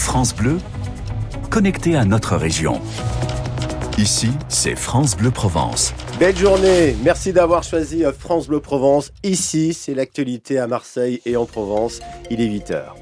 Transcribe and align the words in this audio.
France 0.00 0.34
Bleu, 0.34 0.56
connecté 1.50 1.94
à 1.94 2.04
notre 2.04 2.34
région. 2.34 2.80
Ici, 3.98 4.30
c'est 4.48 4.74
France 4.74 5.14
Bleu 5.14 5.30
Provence. 5.30 5.92
Belle 6.18 6.36
journée, 6.36 6.96
merci 7.04 7.32
d'avoir 7.32 7.62
choisi 7.62 8.02
France 8.18 8.48
Bleu 8.48 8.60
Provence. 8.60 9.12
Ici, 9.22 9.74
c'est 9.74 9.94
l'actualité 9.94 10.58
à 10.58 10.66
Marseille 10.66 11.20
et 11.26 11.36
en 11.36 11.44
Provence. 11.44 12.00
Il 12.30 12.40
est 12.40 12.48
8h. 12.48 12.99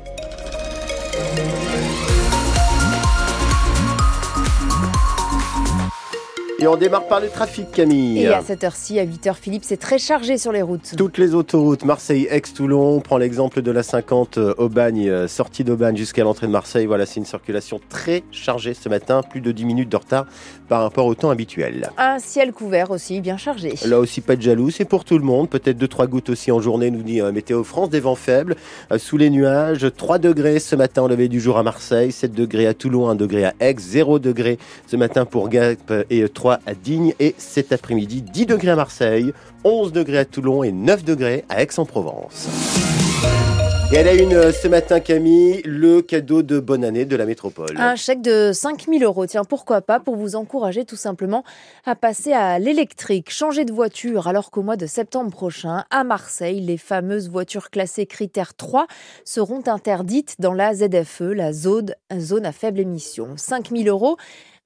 Et 6.61 6.66
on 6.66 6.77
démarre 6.77 7.06
par 7.06 7.20
le 7.20 7.29
trafic, 7.29 7.70
Camille. 7.70 8.18
Et 8.18 8.27
à 8.27 8.43
cette 8.43 8.64
heure-ci, 8.64 8.98
à 8.98 9.06
8h, 9.06 9.36
Philippe, 9.36 9.62
c'est 9.64 9.77
très 9.77 9.98
chargé 9.98 10.38
sur 10.38 10.50
les 10.50 10.61
routes. 10.61 10.96
Toutes 10.96 11.16
les 11.16 11.36
autoroutes, 11.36 11.84
Marseille-Aix-Toulon, 11.84 12.96
on 12.96 13.00
prend 13.00 13.16
l'exemple 13.16 13.62
de 13.62 13.70
la 13.70 13.84
50 13.84 14.38
euh, 14.38 14.54
Aubagne, 14.59 15.09
euh, 15.09 15.29
sortie 15.29 15.62
d'Aubagne 15.62 15.96
jusqu'à 15.96 16.24
l'entrée 16.24 16.48
de 16.48 16.52
Marseille. 16.52 16.86
Voilà, 16.86 17.06
c'est 17.06 17.20
une 17.20 17.27
circulation 17.27 17.80
très 17.88 18.24
chargée 18.33 18.74
ce 18.74 18.88
matin, 18.88 19.23
plus 19.23 19.41
de 19.41 19.52
10 19.52 19.64
minutes 19.66 19.88
de 19.88 19.97
retard 19.97 20.27
par 20.69 20.83
rapport 20.83 21.06
au 21.06 21.14
temps 21.14 21.30
habituel. 21.30 21.91
Un 21.97 22.19
ciel 22.19 22.52
couvert 22.52 22.91
aussi, 22.91 23.20
bien 23.20 23.36
chargé. 23.36 23.75
Là 23.86 24.00
aussi, 24.00 24.20
pas 24.20 24.34
de 24.34 24.42
jaloux, 24.42 24.70
c'est 24.72 24.84
pour 24.84 25.05
tout 25.05 25.16
le 25.16 25.25
monde. 25.25 25.48
Peut-être 25.48 25.78
2-3 25.78 26.09
gouttes 26.09 26.30
aussi 26.30 26.50
en 26.50 26.59
journée, 26.59 26.91
nous 26.91 27.05
dit 27.05 27.20
euh, 27.20 27.30
Météo 27.30 27.62
France. 27.62 27.88
Des 27.88 28.00
vents 28.00 28.16
faibles, 28.16 28.56
sous 28.97 29.16
les 29.16 29.30
nuages. 29.30 29.86
3 29.97 30.19
degrés 30.19 30.59
ce 30.59 30.75
matin 30.75 31.02
au 31.02 31.09
lever 31.09 31.28
du 31.28 31.41
jour 31.41 31.56
à 31.56 31.62
Marseille, 31.62 32.11
7 32.11 32.33
degrés 32.33 32.66
à 32.66 32.75
Toulon, 32.75 33.09
1 33.09 33.14
degré 33.14 33.45
à 33.45 33.55
Aix, 33.61 33.77
0 33.78 34.19
degré 34.19 34.59
ce 34.88 34.97
matin 34.97 35.25
pour 35.25 35.50
Gap 35.50 35.92
et 36.11 36.28
3 36.28 36.48
à 36.67 36.75
Digne 36.75 37.15
et 37.21 37.35
cet 37.39 37.73
après-midi 37.73 38.23
10 38.23 38.47
degrés 38.47 38.71
à 38.71 38.77
Marseille, 38.77 39.33
11 39.65 39.93
degrés 39.93 40.19
à 40.19 40.25
Toulon 40.25 40.62
et 40.62 40.73
9 40.73 41.05
degrés 41.05 41.45
à 41.48 41.62
Aix-en-Provence. 41.62 42.48
Et 43.91 43.97
elle 43.97 44.09
a 44.09 44.12
une 44.12 44.34
euh, 44.34 44.53
ce 44.53 44.69
matin, 44.69 45.01
Camille, 45.01 45.62
le 45.65 46.03
cadeau 46.03 46.43
de 46.43 46.61
bonne 46.61 46.84
année 46.84 47.07
de 47.07 47.17
la 47.17 47.25
métropole. 47.25 47.75
Un 47.79 47.97
chèque 47.97 48.21
de 48.21 48.51
5000 48.53 49.03
euros. 49.03 49.25
Tiens, 49.25 49.45
pourquoi 49.45 49.81
pas 49.81 49.98
pour 49.98 50.15
vous 50.15 50.37
encourager 50.37 50.84
tout 50.84 50.95
simplement 50.95 51.42
à 51.87 51.97
passer 51.97 52.34
à 52.34 52.59
l'électrique, 52.59 53.31
changer 53.31 53.65
de 53.65 53.72
voiture, 53.72 54.28
alors 54.28 54.50
qu'au 54.50 54.61
mois 54.61 54.77
de 54.77 54.84
septembre 54.84 55.31
prochain, 55.31 55.84
à 55.91 56.05
Marseille, 56.05 56.61
les 56.61 56.77
fameuses 56.77 57.31
voitures 57.31 57.70
classées 57.70 58.05
critère 58.05 58.53
3 58.55 58.89
seront 59.25 59.62
interdites 59.67 60.37
dans 60.39 60.53
la 60.53 60.75
ZFE, 60.75 61.33
la 61.33 61.55
zone, 61.55 61.95
zone 62.15 62.45
à 62.45 62.53
faible 62.53 62.81
émission. 62.81 63.39
5000 63.39 63.89
euros 63.89 64.19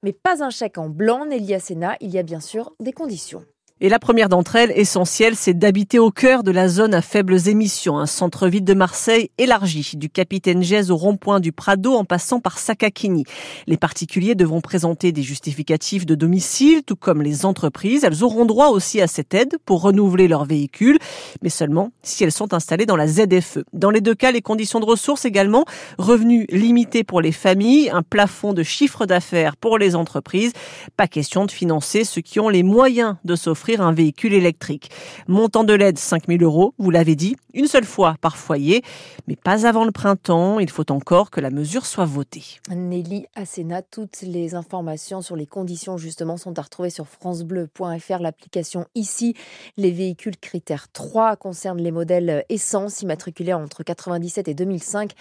mais 0.03 0.13
pas 0.13 0.43
un 0.43 0.49
chèque 0.49 0.77
en 0.77 0.89
blanc, 0.89 1.25
Nélia 1.25 1.59
Sena, 1.59 1.95
il 2.01 2.11
y 2.11 2.19
a 2.19 2.23
bien 2.23 2.41
sûr 2.41 2.75
des 2.79 2.93
conditions. 2.93 3.45
Et 3.81 3.89
la 3.89 3.97
première 3.97 4.29
d'entre 4.29 4.55
elles, 4.55 4.71
essentielle, 4.75 5.35
c'est 5.35 5.55
d'habiter 5.55 5.97
au 5.97 6.11
cœur 6.11 6.43
de 6.43 6.51
la 6.51 6.69
zone 6.69 6.93
à 6.93 7.01
faibles 7.01 7.49
émissions, 7.49 7.97
un 7.97 8.05
centre-ville 8.05 8.63
de 8.63 8.75
Marseille 8.75 9.31
élargi, 9.39 9.93
du 9.95 10.09
Capitaine 10.09 10.61
Gèze 10.61 10.91
au 10.91 10.95
rond-point 10.95 11.39
du 11.39 11.51
Prado 11.51 11.95
en 11.95 12.05
passant 12.05 12.39
par 12.39 12.59
Sakakini. 12.59 13.23
Les 13.65 13.77
particuliers 13.77 14.35
devront 14.35 14.61
présenter 14.61 15.11
des 15.11 15.23
justificatifs 15.23 16.05
de 16.05 16.13
domicile, 16.13 16.83
tout 16.85 16.95
comme 16.95 17.23
les 17.23 17.47
entreprises. 17.47 18.03
Elles 18.03 18.23
auront 18.23 18.45
droit 18.45 18.67
aussi 18.67 19.01
à 19.01 19.07
cette 19.07 19.33
aide 19.33 19.57
pour 19.65 19.81
renouveler 19.81 20.27
leur 20.27 20.45
véhicule, 20.45 20.99
mais 21.41 21.49
seulement 21.49 21.89
si 22.03 22.23
elles 22.23 22.31
sont 22.31 22.53
installées 22.53 22.85
dans 22.85 22.95
la 22.95 23.07
ZFE. 23.07 23.63
Dans 23.73 23.89
les 23.89 24.01
deux 24.01 24.15
cas, 24.15 24.31
les 24.31 24.43
conditions 24.43 24.81
de 24.81 24.85
ressources 24.85 25.25
également, 25.25 25.65
revenus 25.97 26.45
limités 26.49 27.03
pour 27.03 27.21
les 27.21 27.31
familles, 27.31 27.89
un 27.89 28.03
plafond 28.03 28.53
de 28.53 28.61
chiffre 28.61 29.07
d'affaires 29.07 29.57
pour 29.57 29.79
les 29.79 29.95
entreprises. 29.95 30.53
Pas 30.95 31.07
question 31.07 31.45
de 31.45 31.51
financer 31.51 32.03
ceux 32.03 32.21
qui 32.21 32.39
ont 32.39 32.49
les 32.49 32.63
moyens 32.63 33.15
de 33.25 33.35
s'offrir 33.35 33.62
un 33.71 33.93
véhicule 33.93 34.33
électrique. 34.33 34.91
Montant 35.27 35.63
de 35.63 35.73
l'aide 35.73 35.97
5000 35.97 36.43
euros, 36.43 36.73
vous 36.77 36.91
l'avez 36.91 37.15
dit, 37.15 37.35
une 37.53 37.67
seule 37.67 37.85
fois 37.85 38.15
par 38.21 38.37
foyer, 38.37 38.83
mais 39.27 39.35
pas 39.35 39.65
avant 39.65 39.85
le 39.85 39.91
printemps. 39.91 40.59
Il 40.59 40.69
faut 40.69 40.91
encore 40.91 41.31
que 41.31 41.39
la 41.39 41.49
mesure 41.49 41.85
soit 41.85 42.05
votée. 42.05 42.43
Nelly 42.69 43.25
Asena, 43.35 43.81
toutes 43.81 44.21
les 44.21 44.55
informations 44.55 45.21
sur 45.21 45.35
les 45.35 45.45
conditions 45.45 45.97
justement 45.97 46.37
sont 46.37 46.57
à 46.59 46.61
retrouver 46.61 46.89
sur 46.89 47.07
francebleu.fr. 47.07 48.19
L'application 48.19 48.85
ici, 48.95 49.35
les 49.77 49.91
véhicules 49.91 50.37
critères 50.37 50.91
3 50.91 51.35
concernent 51.35 51.81
les 51.81 51.91
modèles 51.91 52.45
essence 52.49 53.01
immatriculés 53.01 53.53
entre 53.53 53.83
97 53.83 54.47
et 54.47 54.53
2005, 54.53 55.11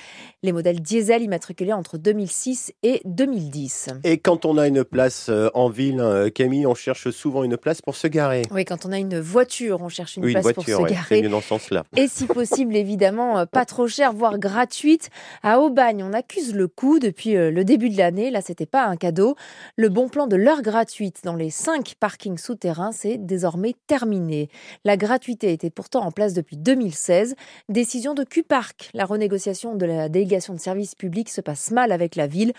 les 0.43 0.53
modèles 0.53 0.81
diesel 0.81 1.23
immatriculés 1.23 1.73
entre 1.73 1.99
2006 1.99 2.73
et 2.83 3.01
2010. 3.05 3.91
Et 4.05 4.19
quand 4.19 4.45
on 4.45 4.59
a 4.59 4.67
une 4.67 4.85
place 4.85 5.27
euh, 5.29 5.49
en 5.55 5.69
ville, 5.69 6.01
hein, 6.01 6.31
Camille, 6.31 6.67
on 6.67 6.75
cherche 6.75 7.11
souvent 7.11 7.45
une 7.45 7.57
place 7.57 7.83
pour 7.83 7.97
se 7.97 8.07
garer. 8.07 8.32
Oui, 8.51 8.65
quand 8.65 8.87
on 8.87 8.93
a 8.93 8.99
une 8.99 9.21
voiture, 9.21 9.81
on 9.83 9.89
cherche 9.89 10.17
une 10.17 10.25
oui, 10.25 10.33
place 10.33 10.45
une 10.45 10.53
voiture, 10.53 10.63
pour 10.65 10.75
se 10.75 10.83
ouais, 10.83 10.91
garer. 10.91 11.17
C'est 11.17 11.23
mieux 11.23 11.29
dans 11.29 11.41
ce 11.41 11.49
sens-là. 11.49 11.85
Et 11.97 12.09
si 12.09 12.27
possible, 12.27 12.77
évidemment, 12.77 13.41
euh, 13.41 13.47
pas 13.47 13.65
trop 13.65 13.87
cher, 13.87 14.13
voire 14.13 14.39
gratuite. 14.39 15.11
À 15.43 15.61
Aubagne, 15.61 16.03
on 16.03 16.13
accuse 16.13 16.55
le 16.55 16.69
coup 16.69 16.99
depuis 16.99 17.37
euh, 17.37 17.51
le 17.51 17.65
début 17.65 17.91
de 17.91 17.99
l'année. 17.99 18.31
Là, 18.31 18.41
c'était 18.41 18.67
pas 18.67 18.85
un 18.85 18.97
cadeau. 18.97 19.37
Le 19.77 19.89
bon 19.89 20.09
plan 20.09 20.27
de 20.27 20.37
l'heure 20.37 20.63
gratuite 20.63 21.21
dans 21.25 21.35
les 21.35 21.51
cinq 21.51 21.95
parkings 21.99 22.39
souterrains, 22.39 22.93
c'est 22.93 23.19
désormais 23.19 23.75
terminé. 23.87 24.49
La 24.85 24.97
gratuité 24.97 25.53
était 25.53 25.71
pourtant 25.71 26.05
en 26.05 26.11
place 26.11 26.35
depuis 26.35 26.57
2016. 26.57 27.35
Décision 27.69 28.15
de 28.15 28.25
Q-Park. 28.25 28.91
La 28.95 29.05
renégociation 29.05 29.75
de 29.75 29.87
la 29.87 30.09
délégation 30.09 30.55
de 30.55 30.61
services 30.61 30.95
publics 30.95 31.29
se 31.29 31.41
passe 31.41 31.71
mal 31.71 31.93
avec 31.93 32.17
la 32.17 32.27
ville. 32.27 32.53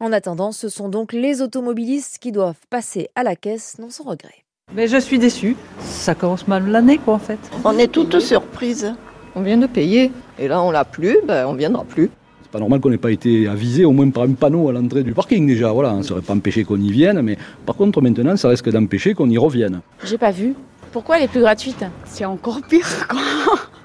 En 0.00 0.12
attendant, 0.12 0.52
ce 0.52 0.68
sont 0.68 0.88
donc 0.88 1.12
les 1.12 1.42
automobilistes 1.42 2.18
qui 2.18 2.32
doivent 2.32 2.66
passer 2.70 3.08
à 3.14 3.24
la 3.24 3.36
caisse, 3.36 3.78
non 3.78 3.90
sans 3.90 4.04
regret. 4.04 4.44
Mais 4.74 4.86
je 4.86 4.98
suis 4.98 5.18
déçue. 5.18 5.56
Ça 5.80 6.14
commence 6.14 6.46
mal 6.46 6.68
l'année, 6.68 6.98
quoi, 6.98 7.14
en 7.14 7.18
fait. 7.18 7.38
On 7.64 7.78
est 7.78 7.88
toutes 7.88 8.20
surprises. 8.20 8.94
On 9.34 9.40
vient 9.40 9.56
de 9.56 9.66
payer. 9.66 10.12
Et 10.38 10.46
là, 10.46 10.62
on 10.62 10.70
l'a 10.70 10.84
plus, 10.84 11.18
ben, 11.26 11.46
on 11.46 11.54
viendra 11.54 11.84
plus. 11.84 12.10
C'est 12.42 12.50
pas 12.50 12.58
normal 12.58 12.80
qu'on 12.80 12.90
n'ait 12.90 12.98
pas 12.98 13.10
été 13.10 13.48
avisé 13.48 13.84
au 13.84 13.92
moins 13.92 14.08
par 14.10 14.24
un 14.24 14.32
panneau 14.32 14.68
à 14.68 14.72
l'entrée 14.72 15.02
du 15.02 15.12
parking 15.12 15.46
déjà. 15.46 15.72
Voilà, 15.72 15.92
on 15.94 15.98
ne 15.98 16.02
serait 16.02 16.20
pas 16.20 16.34
empêché 16.34 16.64
qu'on 16.64 16.80
y 16.80 16.90
vienne, 16.90 17.20
mais 17.22 17.36
par 17.66 17.76
contre 17.76 18.00
maintenant, 18.00 18.36
ça 18.36 18.48
risque 18.48 18.70
d'empêcher 18.70 19.14
qu'on 19.14 19.28
y 19.28 19.38
revienne. 19.38 19.80
J'ai 20.04 20.18
pas 20.18 20.30
vu. 20.30 20.54
Pourquoi 20.92 21.18
elle 21.18 21.24
est 21.24 21.28
plus 21.28 21.40
gratuite? 21.40 21.84
C'est 22.04 22.24
encore 22.24 22.60
pire, 22.68 23.06
quoi. 23.08 23.20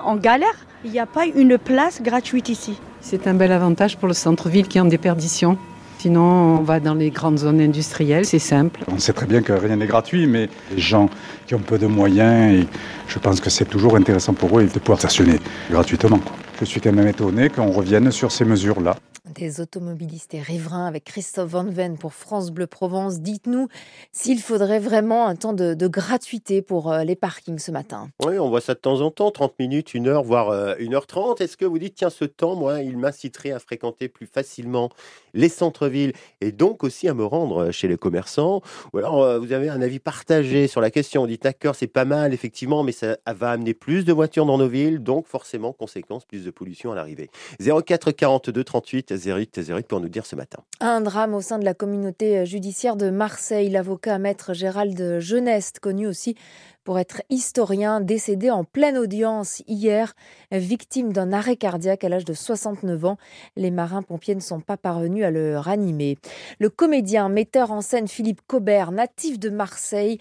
On 0.06 0.16
galère. 0.16 0.56
Il 0.86 0.92
n'y 0.92 1.00
a 1.00 1.06
pas 1.06 1.26
une 1.26 1.58
place 1.58 2.02
gratuite 2.02 2.50
ici. 2.50 2.78
C'est 3.00 3.28
un 3.28 3.34
bel 3.34 3.52
avantage 3.52 3.98
pour 3.98 4.08
le 4.08 4.14
centre-ville 4.14 4.68
qui 4.68 4.78
est 4.78 4.82
en 4.82 4.86
déperdition. 4.86 5.58
Sinon, 6.04 6.58
on 6.60 6.64
va 6.64 6.82
dans 6.82 6.96
les 6.96 7.12
grandes 7.12 7.38
zones 7.38 7.62
industrielles, 7.62 8.26
c'est 8.26 8.38
simple. 8.38 8.82
On 8.92 9.00
sait 9.00 9.14
très 9.14 9.26
bien 9.26 9.42
que 9.42 9.54
rien 9.54 9.78
n'est 9.78 9.88
gratuit, 9.88 10.28
mais 10.28 10.50
les 10.70 10.82
gens 10.82 11.10
qui 11.48 11.56
ont 11.56 11.60
peu 11.60 11.78
de 11.78 11.88
moyens, 11.88 12.66
je 13.08 13.20
pense 13.20 13.40
que 13.40 13.50
c'est 13.50 13.64
toujours 13.64 13.96
intéressant 13.96 14.34
pour 14.34 14.60
eux 14.60 14.66
de 14.66 14.80
pouvoir 14.80 15.00
stationner 15.00 15.40
gratuitement. 15.72 16.20
Je 16.60 16.66
suis 16.66 16.82
quand 16.82 16.92
même 16.92 17.08
étonné 17.08 17.48
qu'on 17.48 17.72
revienne 17.72 18.12
sur 18.12 18.34
ces 18.34 18.44
mesures-là. 18.44 18.98
Des 19.44 19.60
automobilistes 19.60 20.34
et 20.36 20.42
riverains 20.42 20.86
avec 20.86 21.04
Christophe 21.04 21.50
Van 21.50 21.66
Ven 21.66 21.98
pour 21.98 22.14
France 22.14 22.50
Bleu 22.50 22.66
Provence. 22.66 23.20
Dites-nous 23.20 23.68
s'il 24.14 24.40
faudrait 24.40 24.80
vraiment 24.80 25.28
un 25.28 25.36
temps 25.36 25.52
de, 25.52 25.76
gratuité 25.86 26.62
pour 26.62 26.94
euh, 26.94 27.04
les 27.04 27.18
parkings 27.18 27.60
ce 27.60 27.70
matin. 27.70 28.08
Oui, 28.26 28.40
on 28.40 28.48
voit 28.48 28.62
ça 28.62 28.74
de 28.74 28.80
temps 28.80 29.02
en 29.02 29.12
temps, 29.12 29.32
30 29.32 29.60
minutes, 29.60 29.92
1 29.94 30.06
heure, 30.06 30.24
voire 30.24 30.78
1h30. 30.78 31.44
Est-ce 31.44 31.58
que 31.58 31.66
vous 31.66 31.78
dites, 31.78 31.96
tiens, 31.96 32.10
ce 32.10 32.24
temps, 32.24 32.56
moi, 32.56 32.84
il 32.84 32.98
m'inciterait 32.98 33.52
à 33.52 33.60
fréquenter 33.60 34.08
plus 34.08 34.28
facilement 34.28 34.90
les 35.34 35.50
centres-villes 35.50 36.14
et 36.40 36.54
donc 36.54 36.86
aussi 36.86 37.10
à 37.10 37.14
me 37.14 37.26
rendre 37.26 37.72
chez 37.72 37.90
les 37.90 37.98
commerçants? 37.98 38.62
Ou 38.94 39.00
alors, 39.00 39.22
euh, 39.24 39.40
vous 39.40 39.52
avez 39.52 39.68
un 39.68 39.82
avis 39.82 40.00
partagé 40.00 40.68
sur 40.68 40.80
la 40.80 40.90
question. 40.90 41.24
Vous 41.24 41.28
dites, 41.28 41.44
d'accord, 41.44 41.76
c'est 41.76 41.88
pas 41.88 42.06
mal, 42.06 42.34
effectivement, 42.34 42.82
mais 42.84 42.94
ça 42.94 43.18
va 43.28 43.52
amener 43.52 43.74
plus 43.74 44.06
de 44.06 44.14
voitures 44.14 44.46
dans 44.46 44.58
nos 44.58 44.70
villes, 44.70 45.00
donc 45.00 45.28
forcément, 45.28 45.74
conséquence, 45.74 46.24
plus 46.24 46.46
de 46.46 46.50
pollution 46.50 46.94
à 46.94 46.96
l'arrivée. 46.96 47.30
04 47.60 48.12
42 48.12 48.64
38 48.64 49.12
08 49.38 49.62
08 49.70 49.88
pour 49.88 50.00
nous 50.00 50.10
dire 50.10 50.26
ce 50.26 50.36
matin. 50.36 50.64
Un 50.80 51.02
drame 51.02 51.34
au 51.34 51.42
sein 51.42 51.60
de 51.60 51.66
la 51.66 51.74
communauté 51.74 52.46
judiciaire 52.46 52.96
de 52.96 53.10
Marseille. 53.10 53.70
L'avocat 53.70 54.18
maître 54.18 54.54
Gérald 54.54 55.20
Jeuneste, 55.20 55.80
connu 55.80 56.08
aussi 56.08 56.36
pour 56.84 57.00
être 57.00 57.22
historien, 57.30 58.02
décédé 58.02 58.50
en 58.52 58.64
pleine 58.64 58.98
audience 58.98 59.64
hier, 59.68 60.16
victime 60.52 61.14
d'un 61.14 61.32
arrêt 61.32 61.56
cardiaque 61.56 62.04
à 62.04 62.10
l'âge 62.10 62.26
de 62.26 62.34
69 62.34 63.06
ans. 63.06 63.18
Les 63.56 63.72
marins-pompiers 63.72 64.36
ne 64.36 64.42
sont 64.42 64.60
pas 64.60 64.78
parvenus 64.78 65.24
à 65.24 65.32
le 65.32 65.58
ranimer. 65.58 66.18
Le 66.60 66.70
comédien, 66.70 67.30
metteur 67.30 67.72
en 67.72 67.82
scène 67.82 68.08
Philippe 68.08 68.42
Cobert, 68.48 68.92
natif 68.92 69.40
de 69.40 69.50
Marseille, 69.50 70.20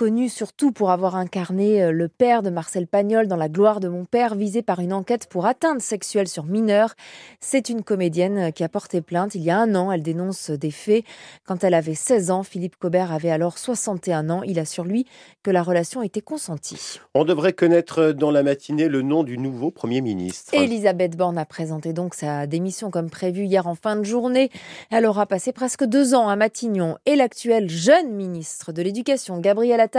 connu 0.00 0.30
surtout 0.30 0.72
pour 0.72 0.90
avoir 0.92 1.14
incarné 1.14 1.92
le 1.92 2.08
père 2.08 2.40
de 2.40 2.48
Marcel 2.48 2.86
Pagnol 2.86 3.28
dans 3.28 3.36
La 3.36 3.50
gloire 3.50 3.80
de 3.80 3.88
mon 3.88 4.06
père, 4.06 4.34
visé 4.34 4.62
par 4.62 4.80
une 4.80 4.94
enquête 4.94 5.26
pour 5.26 5.44
atteinte 5.44 5.82
sexuelle 5.82 6.26
sur 6.26 6.46
mineurs. 6.46 6.94
C'est 7.38 7.68
une 7.68 7.82
comédienne 7.82 8.50
qui 8.50 8.64
a 8.64 8.70
porté 8.70 9.02
plainte 9.02 9.34
il 9.34 9.42
y 9.42 9.50
a 9.50 9.58
un 9.58 9.74
an. 9.74 9.92
Elle 9.92 10.02
dénonce 10.02 10.48
des 10.48 10.70
faits. 10.70 11.04
Quand 11.44 11.64
elle 11.64 11.74
avait 11.74 11.94
16 11.94 12.30
ans, 12.30 12.42
Philippe 12.44 12.76
Cobert 12.76 13.12
avait 13.12 13.30
alors 13.30 13.58
61 13.58 14.30
ans. 14.30 14.42
Il 14.42 14.58
a 14.58 14.64
sur 14.64 14.84
lui 14.84 15.04
que 15.42 15.50
la 15.50 15.62
relation 15.62 16.00
était 16.00 16.22
consentie. 16.22 16.98
On 17.12 17.26
devrait 17.26 17.52
connaître 17.52 18.12
dans 18.12 18.30
la 18.30 18.42
matinée 18.42 18.88
le 18.88 19.02
nom 19.02 19.22
du 19.22 19.36
nouveau 19.36 19.70
Premier 19.70 20.00
ministre. 20.00 20.54
Elisabeth 20.54 21.14
Borne 21.14 21.36
a 21.36 21.44
présenté 21.44 21.92
donc 21.92 22.14
sa 22.14 22.46
démission 22.46 22.90
comme 22.90 23.10
prévu 23.10 23.44
hier 23.44 23.66
en 23.66 23.74
fin 23.74 23.96
de 23.96 24.04
journée. 24.04 24.48
Elle 24.90 25.04
aura 25.04 25.26
passé 25.26 25.52
presque 25.52 25.84
deux 25.84 26.14
ans 26.14 26.30
à 26.30 26.36
Matignon 26.36 26.96
et 27.04 27.16
l'actuel 27.16 27.68
jeune 27.68 28.14
ministre 28.14 28.72
de 28.72 28.80
l'Éducation, 28.80 29.40
Gabriel 29.40 29.78
Attal, 29.78 29.89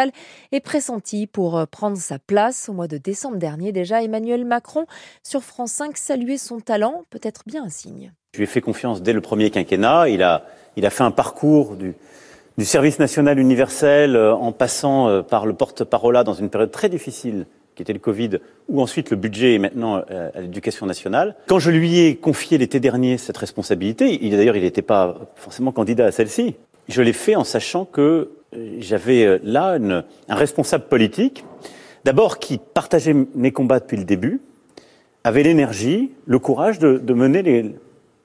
est 0.52 0.60
pressenti 0.60 1.28
pour 1.28 1.68
prendre 1.68 1.98
sa 1.98 2.20
place. 2.20 2.70
Au 2.70 2.74
mois 2.74 2.88
de 2.88 2.98
décembre 2.98 3.38
dernier, 3.38 3.72
déjà, 3.72 4.04
Emmanuel 4.04 4.46
Macron, 4.46 4.86
sur 5.24 5.44
France 5.44 5.72
5, 5.72 5.98
saluait 5.98 6.38
son 6.38 6.60
talent, 6.60 7.04
peut-être 7.10 7.44
bien 7.46 7.64
un 7.64 7.70
signe. 7.70 8.14
Je 8.34 8.38
lui 8.38 8.44
ai 8.46 8.48
fait 8.48 8.62
confiance 8.62 9.02
dès 9.02 9.14
le 9.14 9.22
premier 9.22 9.50
quinquennat. 9.50 10.10
Il 10.10 10.24
a, 10.24 10.46
il 10.78 10.86
a 10.86 10.90
fait 10.90 11.04
un 11.04 11.12
parcours 11.12 11.76
du, 11.76 11.96
du 12.58 12.66
service 12.66 13.00
national 13.00 13.40
universel 13.40 14.16
euh, 14.16 14.34
en 14.34 14.52
passant 14.52 15.10
euh, 15.10 15.22
par 15.22 15.46
le 15.46 15.54
porte-parole 15.54 16.24
dans 16.24 16.34
une 16.34 16.50
période 16.50 16.72
très 16.72 16.90
difficile 16.90 17.46
qui 17.76 17.82
était 17.82 17.94
le 17.94 18.00
Covid, 18.00 18.40
où 18.68 18.82
ensuite 18.82 19.10
le 19.10 19.18
budget 19.18 19.56
est 19.56 19.60
maintenant 19.60 20.04
euh, 20.12 20.30
à 20.36 20.42
l'éducation 20.42 20.86
nationale. 20.86 21.36
Quand 21.48 21.60
je 21.60 21.72
lui 21.72 22.00
ai 22.00 22.16
confié 22.16 22.58
l'été 22.58 22.80
dernier 22.80 23.18
cette 23.18 23.38
responsabilité, 23.38 24.18
d'ailleurs 24.30 24.58
il 24.58 24.64
n'était 24.64 24.82
pas 24.82 25.16
forcément 25.36 25.72
candidat 25.72 26.06
à 26.06 26.12
celle-ci, 26.12 26.56
je 26.90 27.02
l'ai 27.02 27.14
fait 27.14 27.36
en 27.36 27.44
sachant 27.44 27.86
que 27.86 28.32
j'avais 28.80 29.40
là 29.44 29.78
une, 29.78 30.04
un 30.28 30.36
responsable 30.36 30.86
politique, 30.86 31.46
d'abord 32.04 32.40
qui 32.40 32.60
partageait 32.60 33.16
mes 33.36 33.52
combats 33.52 33.80
depuis 33.80 33.98
le 33.98 34.04
début, 34.04 34.42
avait 35.24 35.44
l'énergie, 35.44 36.14
le 36.26 36.40
courage 36.40 36.80
de, 36.80 37.14
mener 37.14 37.76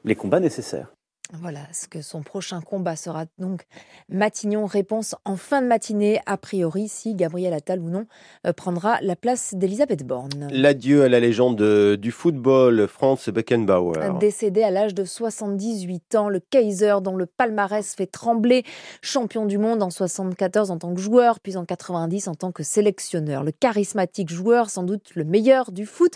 les 0.05 0.15
combats 0.15 0.41
nécessaires. 0.41 0.96
Voilà 1.33 1.61
ce 1.73 1.89
que 1.89 2.03
son 2.03 2.23
prochain 2.23 2.61
combat 2.61 2.95
sera 2.95 3.25
donc 3.39 3.67
Matignon. 4.09 4.65
Réponse 4.67 5.17
en 5.25 5.37
fin 5.37 5.61
de 5.61 5.67
matinée, 5.67 6.21
a 6.25 6.37
priori, 6.37 6.89
si 6.89 7.17
Gabriel 7.17 7.53
Attal 7.53 7.81
ou 7.81 7.91
non 7.91 8.07
euh, 8.47 8.53
prendra 8.53 9.01
la 9.01 9.17
place 9.17 9.55
d'Elisabeth 9.55 10.07
Borne. 10.07 10.49
L'adieu 10.53 11.03
à 11.03 11.09
la 11.09 11.19
légende 11.19 11.97
du 11.97 12.13
football, 12.13 12.87
Franz 12.87 13.31
Beckenbauer. 13.33 14.19
Décédé 14.21 14.63
à 14.63 14.71
l'âge 14.71 14.95
de 14.95 15.05
78 15.05 16.15
ans, 16.15 16.29
le 16.29 16.39
Kaiser 16.39 16.97
dont 17.03 17.17
le 17.17 17.27
palmarès 17.27 17.95
fait 17.95 18.07
trembler, 18.07 18.65
champion 19.03 19.47
du 19.47 19.59
monde 19.59 19.83
en 19.83 19.91
74 19.91 20.71
en 20.71 20.79
tant 20.79 20.95
que 20.95 21.01
joueur, 21.01 21.41
puis 21.41 21.57
en 21.57 21.65
90 21.65 22.29
en 22.29 22.35
tant 22.37 22.53
que 22.53 22.63
sélectionneur. 22.63 23.43
Le 23.43 23.51
charismatique 23.51 24.31
joueur, 24.31 24.71
sans 24.71 24.85
doute 24.85 25.11
le 25.17 25.25
meilleur 25.25 25.73
du 25.73 25.87
foot, 25.87 26.15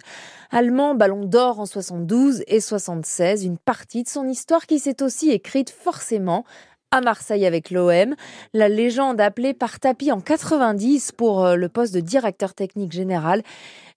allemand, 0.53 0.95
ballon 0.95 1.25
d'or 1.25 1.59
en 1.59 1.67
72 1.67 2.45
et 2.47 2.61
76, 2.61 3.45
une 3.45 3.59
partie 3.59 4.05
de 4.05 4.09
son 4.09 4.29
histoire 4.29 4.67
qui 4.67 4.79
s'est 4.79 5.00
aussi 5.03 5.31
écrite 5.31 5.71
forcément 5.71 6.45
à 6.91 7.01
Marseille 7.01 7.47
avec 7.47 7.71
l'OM. 7.71 8.15
La 8.53 8.69
légende 8.69 9.21
appelée 9.21 9.55
par 9.55 9.81
tapis 9.81 10.13
en 10.13 10.21
90 10.21 11.13
pour 11.13 11.45
euh, 11.45 11.57
le 11.57 11.69
poste 11.69 11.95
de 11.95 12.01
directeur 12.01 12.55
technique 12.55 12.93
général. 12.93 13.43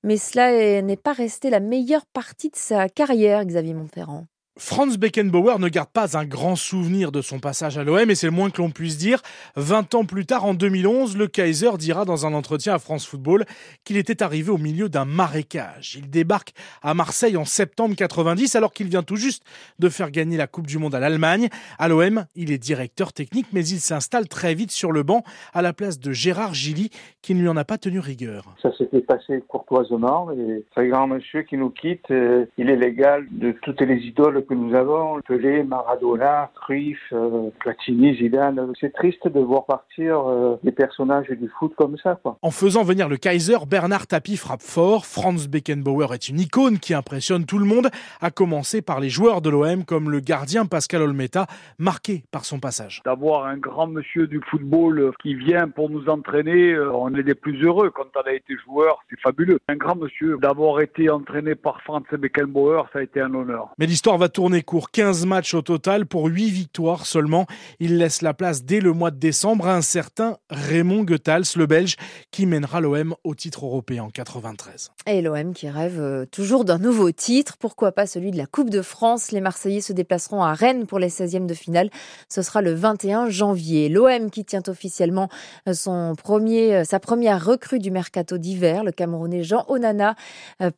Mais 0.04 0.18
cela 0.18 0.82
n'est 0.82 0.98
pas 0.98 1.14
resté 1.14 1.50
la 1.50 1.60
meilleure 1.60 2.06
partie 2.06 2.50
de 2.50 2.58
sa 2.58 2.90
carrière, 2.90 3.46
Xavier 3.46 3.74
Montferrand. 3.74 4.26
Franz 4.60 5.00
Beckenbauer 5.00 5.58
ne 5.58 5.68
garde 5.68 5.90
pas 5.90 6.16
un 6.16 6.26
grand 6.26 6.56
souvenir 6.56 7.12
de 7.12 7.22
son 7.22 7.40
passage 7.40 7.80
à 7.80 7.84
l'OM 7.84 8.12
et 8.12 8.14
c'est 8.14 8.28
le 8.28 8.32
moins 8.32 8.52
que 8.52 8.62
l'on 8.62 8.70
puisse 8.70 9.00
dire. 9.00 9.20
20 9.56 9.96
ans 9.96 10.06
plus 10.06 10.28
tard, 10.28 10.46
en 10.46 10.54
2011, 10.54 11.18
le 11.18 11.26
Kaiser 11.26 11.72
dira 11.80 12.06
dans 12.06 12.28
un 12.28 12.36
entretien 12.36 12.76
à 12.76 12.78
France 12.78 13.08
Football 13.08 13.46
qu'il 13.84 13.98
était 13.98 14.22
arrivé 14.22 14.52
au 14.52 14.60
milieu 14.60 14.90
d'un 14.90 15.06
marécage. 15.06 15.96
Il 15.96 16.08
débarque 16.08 16.54
à 16.84 16.94
Marseille 16.94 17.36
en 17.36 17.46
septembre 17.46 17.96
90 17.96 18.56
alors 18.56 18.74
qu'il 18.74 18.90
vient 18.90 19.02
tout 19.02 19.16
juste 19.16 19.44
de 19.80 19.90
faire 19.90 20.12
gagner 20.12 20.38
la 20.38 20.46
Coupe 20.46 20.68
du 20.68 20.78
Monde 20.78 20.94
à 20.94 21.00
l'Allemagne. 21.00 21.50
À 21.80 21.88
l'OM, 21.88 22.26
il 22.36 22.52
est 22.52 22.60
directeur 22.60 23.12
technique 23.12 23.48
mais 23.54 23.66
il 23.66 23.80
s'installe 23.80 24.28
très 24.28 24.54
vite 24.54 24.70
sur 24.70 24.92
le 24.92 25.02
banc 25.02 25.24
à 25.56 25.64
la 25.64 25.74
place 25.74 26.00
de 26.00 26.12
Gérard 26.12 26.54
Gilly 26.54 26.92
qui 27.24 27.34
ne 27.34 27.42
lui 27.42 27.50
en 27.50 27.58
a 27.58 27.66
pas 27.66 27.80
tenu 27.80 27.98
rigueur. 27.98 28.54
Ça 28.62 28.72
s'était 28.78 29.02
passé 29.02 29.44
courtoisement 29.48 30.30
et 30.32 30.64
ce 30.76 30.82
grand 30.82 31.08
monsieur 31.08 31.42
qui 31.42 31.58
nous 31.58 31.72
quitte, 31.72 32.12
euh, 32.12 32.46
il 32.60 32.70
est 32.70 32.76
légal 32.76 33.26
de 33.32 33.52
toutes 33.64 33.82
les 33.82 33.98
idoles 33.98 34.43
que 34.44 34.54
nous 34.54 34.76
avons, 34.76 35.22
Pelé, 35.22 35.64
Maradona, 35.64 36.52
Cruyff, 36.56 37.00
euh, 37.12 37.50
Platini, 37.60 38.16
Zidane. 38.16 38.74
C'est 38.80 38.94
triste 38.94 39.28
de 39.28 39.40
voir 39.40 39.66
partir 39.66 40.28
euh, 40.28 40.58
des 40.64 40.72
personnages 40.72 41.30
du 41.30 41.50
foot 41.60 41.74
comme 41.76 41.98
ça. 41.98 42.20
Quoi. 42.22 42.38
En 42.42 42.52
faisant 42.52 42.84
venir 42.84 43.10
le 43.10 43.18
Kaiser, 43.18 43.58
Bernard 43.68 44.08
Tapie 44.08 44.38
frappe 44.38 44.62
fort. 44.62 45.06
Franz 45.06 45.48
Beckenbauer 45.48 46.14
est 46.14 46.30
une 46.30 46.40
icône 46.40 46.80
qui 46.80 46.94
impressionne 46.94 47.46
tout 47.46 47.60
le 47.60 47.66
monde, 47.66 47.90
à 48.22 48.32
commencer 48.32 48.82
par 48.82 49.00
les 49.00 49.10
joueurs 49.10 49.42
de 49.42 49.50
l'OM 49.50 49.86
comme 49.86 50.10
le 50.10 50.20
gardien 50.20 50.66
Pascal 50.66 51.02
Olmeta, 51.02 51.48
marqué 51.78 52.24
par 52.32 52.46
son 52.46 52.60
passage. 52.60 53.02
D'avoir 53.06 53.46
un 53.46 53.58
grand 53.58 53.88
monsieur 53.88 54.28
du 54.28 54.42
football 54.50 55.12
qui 55.22 55.36
vient 55.36 55.70
pour 55.70 55.90
nous 55.90 56.08
entraîner, 56.10 56.74
euh, 56.74 56.92
on 56.94 57.14
est 57.16 57.24
des 57.24 57.36
plus 57.36 57.64
heureux. 57.64 57.92
Quand 57.92 58.08
on 58.16 58.28
a 58.28 58.34
été 58.34 58.56
joueur, 58.66 59.00
c'est 59.10 59.20
fabuleux. 59.20 59.60
Un 59.68 59.76
grand 59.76 59.96
monsieur, 59.96 60.38
d'avoir 60.42 60.82
été 60.82 61.10
entraîné 61.10 61.56
par 61.56 61.82
Franz 61.82 62.06
Beckenbauer, 62.12 62.84
ça 62.92 63.00
a 63.00 63.02
été 63.02 63.22
un 63.22 63.34
honneur. 63.34 63.70
Mais 63.78 63.86
l'histoire 63.86 64.18
va 64.18 64.30
tourner 64.34 64.64
court. 64.64 64.90
15 64.90 65.26
matchs 65.28 65.54
au 65.54 65.62
total 65.62 66.08
pour 66.08 66.26
8 66.26 66.50
victoires 66.50 67.06
seulement. 67.06 67.46
Il 67.80 67.98
laisse 67.98 68.22
la 68.22 68.34
place 68.34 68.64
dès 68.64 68.80
le 68.80 68.92
mois 68.92 69.12
de 69.12 69.18
décembre 69.18 69.68
à 69.68 69.76
un 69.76 69.82
certain 69.82 70.38
Raymond 70.50 71.04
Goethals, 71.04 71.44
le 71.56 71.68
Belge, 71.68 71.96
qui 72.32 72.46
mènera 72.48 72.82
l'OM 72.82 73.16
au 73.24 73.36
titre 73.36 73.66
européen 73.66 74.04
en 74.04 74.10
93. 74.10 74.92
Et 75.06 75.22
l'OM 75.22 75.54
qui 75.54 75.70
rêve 75.70 76.02
euh, 76.02 76.26
toujours 76.26 76.66
d'un 76.66 76.80
nouveau 76.80 77.12
titre. 77.12 77.58
Pourquoi 77.60 77.92
pas 77.92 78.08
celui 78.08 78.32
de 78.32 78.38
la 78.38 78.48
Coupe 78.48 78.72
de 78.72 78.82
France? 78.82 79.32
Les 79.32 79.40
Marseillais 79.40 79.82
se 79.82 79.94
déplaceront 79.94 80.42
à 80.42 80.54
Rennes 80.54 80.88
pour 80.88 80.98
les 80.98 81.10
16e 81.10 81.46
de 81.46 81.54
finale. 81.54 81.92
Ce 82.28 82.42
sera 82.42 82.62
le 82.62 82.74
21 82.74 83.30
janvier. 83.30 83.88
L'OM 83.88 84.32
qui 84.32 84.46
tient 84.46 84.64
officiellement 84.68 85.30
euh, 85.68 85.74
son 85.74 86.16
premier, 86.16 86.76
euh, 86.76 86.84
sa 86.84 87.00
première 87.00 87.46
recrue 87.46 87.80
du 87.80 87.92
mercato 87.92 88.40
d'hiver, 88.40 88.84
le 88.84 88.92
Camerounais 88.92 89.44
Jean 89.44 89.66
Onana, 89.68 90.16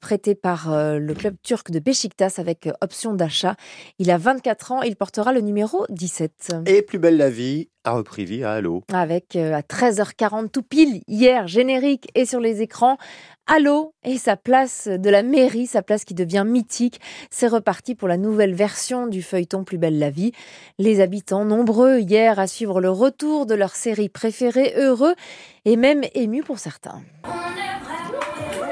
prêté 0.02 0.36
par 0.36 0.70
le 0.72 1.14
club 1.14 1.36
turc 1.44 1.72
de 1.72 1.80
Besiktas 1.80 2.36
avec 2.38 2.68
option 2.82 3.14
d'achat. 3.14 3.45
Il 4.00 4.12
a 4.12 4.18
24 4.18 4.72
ans, 4.72 4.82
il 4.82 4.96
portera 4.96 5.34
le 5.34 5.42
numéro 5.42 5.86
17. 5.90 6.56
Et 6.66 6.82
plus 6.82 7.00
belle 7.00 7.18
la 7.18 7.30
vie 7.30 7.70
a 7.84 7.92
repris 7.92 8.26
vie 8.26 8.44
à 8.44 8.54
Allo. 8.54 8.84
Avec 8.92 9.36
euh, 9.36 9.54
à 9.54 9.62
13h40 9.62 10.50
tout 10.50 10.64
pile 10.64 11.02
hier, 11.08 11.48
générique 11.48 12.10
et 12.16 12.26
sur 12.26 12.40
les 12.40 12.62
écrans. 12.62 12.98
Allo 13.48 13.94
et 14.04 14.18
sa 14.18 14.36
place 14.36 14.88
de 14.88 15.10
la 15.10 15.22
mairie, 15.22 15.68
sa 15.68 15.84
place 15.84 16.04
qui 16.04 16.16
devient 16.16 16.44
mythique. 16.48 17.00
C'est 17.30 17.48
reparti 17.48 17.94
pour 17.94 18.08
la 18.08 18.18
nouvelle 18.18 18.56
version 18.56 19.06
du 19.06 19.22
feuilleton 19.22 19.64
Plus 19.64 19.78
belle 19.78 20.00
la 20.00 20.10
vie. 20.10 20.32
Les 20.80 21.00
habitants 21.00 21.46
nombreux 21.46 22.00
hier 22.00 22.40
à 22.40 22.48
suivre 22.48 22.82
le 22.82 22.90
retour 22.90 23.46
de 23.46 23.54
leur 23.54 23.76
série 23.76 24.10
préférée, 24.10 24.74
heureux 24.76 25.14
et 25.66 25.76
même 25.76 26.02
émus 26.16 26.44
pour 26.44 26.58
certains. 26.58 27.04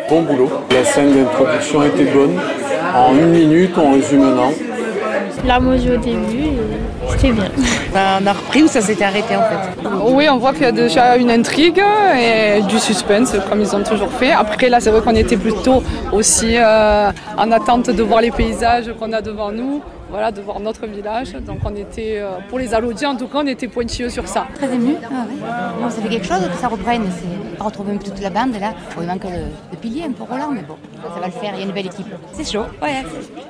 Bon 0.09 0.23
boulot. 0.23 0.49
La 0.71 0.83
scène 0.83 1.13
d'introduction 1.13 1.83
était 1.83 2.11
bonne. 2.11 2.39
En 2.95 3.15
une 3.17 3.31
minute, 3.31 3.75
on 3.77 3.93
résume 3.93 4.35
yeux 5.43 5.95
au 5.95 5.97
début, 5.97 6.49
c'était 7.09 7.31
bien. 7.31 7.49
On 7.93 8.27
a 8.27 8.33
repris 8.33 8.63
ou 8.63 8.67
ça 8.67 8.81
s'était 8.81 9.03
arrêté 9.03 9.35
en 9.35 9.41
fait 9.41 9.89
Oui, 10.05 10.27
on 10.29 10.37
voit 10.37 10.53
qu'il 10.53 10.63
y 10.63 10.65
a 10.65 10.71
déjà 10.71 11.17
une 11.17 11.31
intrigue 11.31 11.81
et 12.17 12.61
du 12.61 12.79
suspense 12.79 13.35
comme 13.49 13.61
ils 13.61 13.75
ont 13.75 13.83
toujours 13.83 14.11
fait. 14.11 14.31
Après 14.31 14.69
là, 14.69 14.79
c'est 14.79 14.91
vrai 14.91 15.01
qu'on 15.01 15.15
était 15.15 15.37
plutôt 15.37 15.83
aussi 16.11 16.55
euh, 16.57 17.11
en 17.37 17.51
attente 17.51 17.89
de 17.89 18.03
voir 18.03 18.21
les 18.21 18.31
paysages 18.31 18.91
qu'on 18.99 19.11
a 19.13 19.21
devant 19.21 19.51
nous 19.51 19.81
voilà, 20.13 20.31
de 20.31 20.41
voir 20.41 20.59
notre 20.59 20.85
village. 20.85 21.33
Donc 21.33 21.57
on 21.65 21.75
était, 21.75 22.19
euh, 22.19 22.33
pour 22.47 22.59
les 22.59 22.75
allodiens 22.75 23.09
en 23.09 23.15
tout 23.15 23.27
cas, 23.27 23.39
on 23.39 23.47
était 23.47 23.67
pointilleux 23.67 24.09
sur 24.09 24.27
ça. 24.27 24.45
Très 24.53 24.71
ému. 24.71 24.95
Ah, 25.03 25.89
ça 25.89 26.01
fait 26.03 26.09
quelque 26.09 26.27
chose 26.27 26.47
que 26.47 26.57
ça 26.57 26.67
reprenne. 26.67 27.05
C'est 27.09 27.63
retrouver 27.63 27.93
un 27.93 27.97
peu 27.97 28.05
toute 28.11 28.21
la 28.21 28.29
bande 28.29 28.59
là. 28.59 28.73
il 29.01 29.07
manque 29.07 29.23
le, 29.23 29.77
pilier 29.77 30.03
un 30.03 30.11
peu 30.11 30.23
Roland, 30.23 30.51
mais 30.51 30.61
bon, 30.61 30.75
ça, 31.01 31.19
va 31.19 31.25
le 31.25 31.31
faire. 31.31 31.53
Il 31.55 31.59
y 31.59 31.63
a 31.63 31.65
une 31.65 31.71
belle 31.71 31.87
équipe. 31.87 32.13
C'est 32.33 32.49
chaud. 32.49 32.65
Ouais, 32.79 33.03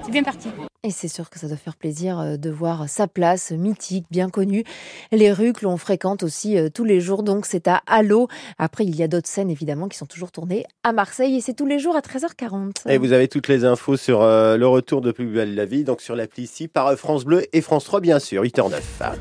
c'est 0.04 0.12
bien 0.12 0.24
parti. 0.24 0.48
Et 0.86 0.92
c'est 0.92 1.08
sûr 1.08 1.30
que 1.30 1.40
ça 1.40 1.48
doit 1.48 1.56
faire 1.56 1.78
plaisir 1.78 2.20
euh, 2.20 2.36
de 2.36 2.50
voir 2.50 2.90
sa 2.90 3.08
place 3.08 3.52
mythique, 3.52 4.06
bien 4.12 4.30
connue. 4.30 4.66
Les 5.14 5.32
rues 5.32 5.54
que 5.54 5.64
l'on 5.64 5.78
fréquente 5.78 6.24
aussi 6.24 6.58
euh, 6.58 6.68
tous 6.68 6.84
les 6.84 7.00
jours, 7.00 7.24
donc 7.24 7.46
c'est 7.46 7.70
à 7.70 7.82
Allo. 7.88 8.28
Après, 8.58 8.84
il 8.84 8.94
y 8.94 9.02
a 9.02 9.08
d'autres 9.08 9.30
scènes 9.30 9.50
évidemment 9.50 9.88
qui 9.88 9.98
sont 9.98 10.06
toujours 10.06 10.34
tournées 10.34 10.66
à 10.84 10.92
Marseille 10.92 11.38
et 11.38 11.42
c'est 11.42 11.54
tous 11.54 11.66
les 11.66 11.80
jours 11.80 11.96
à 11.96 12.02
13h40. 12.02 12.90
Et 12.90 12.98
vous 12.98 13.14
avez 13.14 13.30
toutes 13.30 13.48
les 13.48 13.64
infos 13.64 13.96
sur 13.96 14.20
le 14.24 14.66
retour 14.66 15.00
de 15.00 15.14
Plus 15.14 15.28
belle 15.28 15.56
la 15.56 15.64
vie, 15.64 15.86
donc 15.86 16.02
sur 16.02 16.18
l'appli 16.18 16.50
par 16.74 16.94
France 16.98 17.24
Bleu 17.24 17.46
et 17.54 17.62
France 17.62 17.86
3 17.86 18.02
bien 18.02 18.20
sûr, 18.20 18.44
8h09. 18.44 19.16